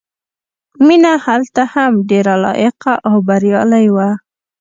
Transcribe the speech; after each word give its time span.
مینه 0.85 1.13
هلته 1.25 1.63
هم 1.73 1.91
ډېره 2.09 2.33
لایقه 2.43 2.93
او 3.09 3.15
بریالۍ 3.27 3.87
وه 3.95 4.09